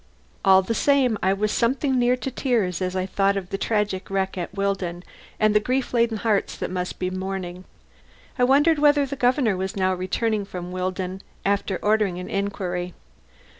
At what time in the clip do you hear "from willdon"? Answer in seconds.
10.43-11.21